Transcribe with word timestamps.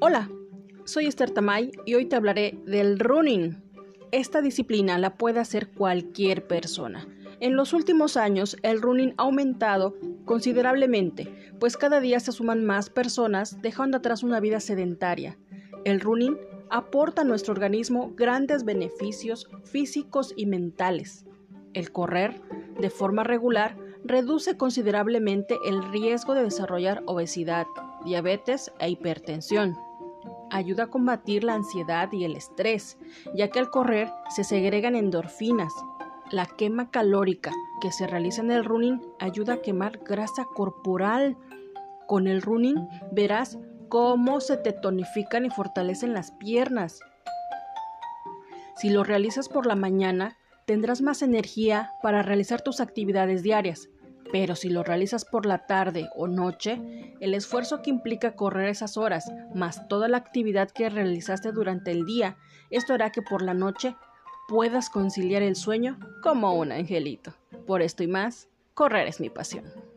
Hola, 0.00 0.30
soy 0.84 1.06
Esther 1.06 1.32
Tamay 1.32 1.72
y 1.84 1.96
hoy 1.96 2.06
te 2.06 2.14
hablaré 2.14 2.56
del 2.64 3.00
running. 3.00 3.60
Esta 4.12 4.40
disciplina 4.40 4.96
la 4.96 5.16
puede 5.16 5.40
hacer 5.40 5.70
cualquier 5.70 6.46
persona. 6.46 7.08
En 7.40 7.56
los 7.56 7.72
últimos 7.72 8.16
años 8.16 8.56
el 8.62 8.80
running 8.80 9.14
ha 9.16 9.24
aumentado 9.24 9.96
considerablemente, 10.24 11.52
pues 11.58 11.76
cada 11.76 11.98
día 11.98 12.20
se 12.20 12.30
suman 12.30 12.64
más 12.64 12.90
personas 12.90 13.60
dejando 13.60 13.96
atrás 13.96 14.22
una 14.22 14.38
vida 14.38 14.60
sedentaria. 14.60 15.36
El 15.84 16.00
running 16.00 16.38
aporta 16.70 17.22
a 17.22 17.24
nuestro 17.24 17.52
organismo 17.52 18.12
grandes 18.14 18.64
beneficios 18.64 19.50
físicos 19.64 20.32
y 20.36 20.46
mentales. 20.46 21.26
El 21.74 21.90
correr 21.90 22.40
de 22.78 22.90
forma 22.90 23.24
regular 23.24 23.76
reduce 24.04 24.56
considerablemente 24.56 25.58
el 25.64 25.82
riesgo 25.90 26.34
de 26.34 26.44
desarrollar 26.44 27.02
obesidad, 27.06 27.66
diabetes 28.04 28.70
e 28.78 28.90
hipertensión. 28.90 29.76
Ayuda 30.50 30.84
a 30.84 30.86
combatir 30.88 31.44
la 31.44 31.54
ansiedad 31.54 32.10
y 32.12 32.24
el 32.24 32.36
estrés, 32.36 32.98
ya 33.34 33.48
que 33.48 33.58
al 33.58 33.70
correr 33.70 34.10
se 34.30 34.44
segregan 34.44 34.96
endorfinas. 34.96 35.72
La 36.30 36.46
quema 36.46 36.90
calórica 36.90 37.52
que 37.80 37.92
se 37.92 38.06
realiza 38.06 38.42
en 38.42 38.50
el 38.50 38.64
running 38.64 39.00
ayuda 39.18 39.54
a 39.54 39.62
quemar 39.62 39.98
grasa 39.98 40.46
corporal. 40.54 41.36
Con 42.06 42.26
el 42.26 42.42
running 42.42 42.88
verás 43.12 43.58
cómo 43.88 44.40
se 44.40 44.56
te 44.56 44.72
tonifican 44.72 45.46
y 45.46 45.50
fortalecen 45.50 46.12
las 46.12 46.32
piernas. 46.32 47.00
Si 48.76 48.90
lo 48.90 49.04
realizas 49.04 49.48
por 49.48 49.66
la 49.66 49.74
mañana, 49.74 50.36
tendrás 50.66 51.02
más 51.02 51.22
energía 51.22 51.92
para 52.02 52.22
realizar 52.22 52.60
tus 52.60 52.80
actividades 52.80 53.42
diarias. 53.42 53.88
Pero 54.30 54.56
si 54.56 54.68
lo 54.68 54.82
realizas 54.82 55.24
por 55.24 55.46
la 55.46 55.66
tarde 55.66 56.08
o 56.14 56.26
noche, 56.26 56.80
el 57.20 57.34
esfuerzo 57.34 57.82
que 57.82 57.90
implica 57.90 58.36
correr 58.36 58.68
esas 58.68 58.96
horas, 58.96 59.30
más 59.54 59.88
toda 59.88 60.08
la 60.08 60.18
actividad 60.18 60.70
que 60.70 60.90
realizaste 60.90 61.52
durante 61.52 61.90
el 61.90 62.04
día, 62.04 62.36
esto 62.70 62.94
hará 62.94 63.10
que 63.10 63.22
por 63.22 63.42
la 63.42 63.54
noche 63.54 63.96
puedas 64.48 64.90
conciliar 64.90 65.42
el 65.42 65.56
sueño 65.56 65.98
como 66.22 66.54
un 66.54 66.72
angelito. 66.72 67.34
Por 67.66 67.82
esto 67.82 68.02
y 68.02 68.08
más, 68.08 68.48
correr 68.74 69.08
es 69.08 69.20
mi 69.20 69.30
pasión. 69.30 69.87